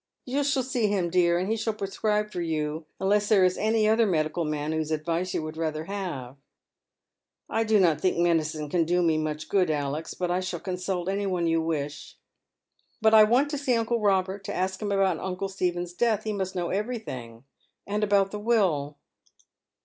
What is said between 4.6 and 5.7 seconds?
whose advice you would